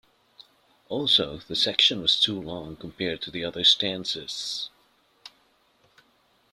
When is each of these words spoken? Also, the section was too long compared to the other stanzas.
Also, 0.89 1.37
the 1.47 1.55
section 1.55 2.01
was 2.01 2.19
too 2.19 2.41
long 2.41 2.75
compared 2.75 3.21
to 3.21 3.29
the 3.29 3.45
other 3.45 3.63
stanzas. 3.63 4.71